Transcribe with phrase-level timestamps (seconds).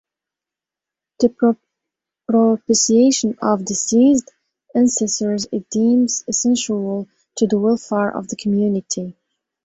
[1.19, 1.29] The
[2.27, 4.31] propitiation of deceased
[4.73, 9.15] ancestors is deemed essential to the welfare of the community.